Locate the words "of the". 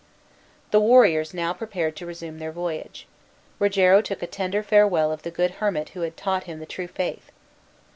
5.11-5.29